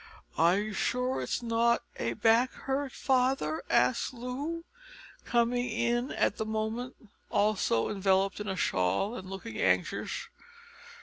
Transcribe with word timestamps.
"Are 0.35 0.57
you 0.57 0.73
sure 0.73 1.21
it's 1.21 1.43
not 1.43 1.83
a 1.95 2.13
back 2.13 2.51
hurt, 2.53 2.91
father?" 2.91 3.61
asked 3.69 4.15
Loo, 4.15 4.65
coming 5.25 5.69
in 5.69 6.11
at 6.13 6.37
the 6.37 6.43
moment 6.47 6.95
also 7.29 7.87
enveloped 7.87 8.39
in 8.39 8.47
a 8.47 8.55
shawl, 8.55 9.13
and 9.15 9.29
looking 9.29 9.59
anxious. 9.59 10.29